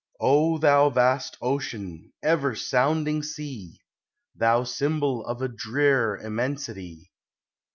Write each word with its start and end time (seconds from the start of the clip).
O 0.19 0.57
thou 0.57 0.89
vast 0.89 1.37
Ocean! 1.43 2.11
ever 2.23 2.55
sounding 2.55 3.21
Sea! 3.21 3.77
Thou 4.35 4.63
symbol 4.63 5.23
of 5.23 5.43
a 5.43 5.47
drear 5.47 6.17
immensity 6.17 7.11